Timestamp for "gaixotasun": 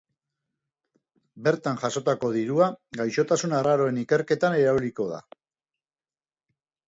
3.01-3.53